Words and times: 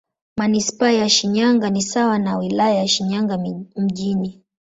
Manisipaa 0.37 0.91
ya 0.91 1.09
Shinyanga 1.09 1.69
ni 1.69 1.81
sawa 1.81 2.19
na 2.19 2.37
Wilaya 2.37 2.75
ya 2.75 2.87
Shinyanga 2.87 3.37
Mjini. 3.75 4.41